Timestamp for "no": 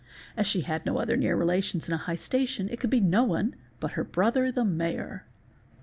0.87-0.97, 2.99-3.23